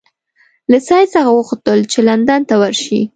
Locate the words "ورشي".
2.61-3.01